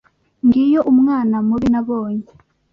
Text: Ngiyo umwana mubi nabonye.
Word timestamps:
Ngiyo 0.45 0.81
umwana 0.91 1.35
mubi 1.47 1.67
nabonye. 1.73 2.25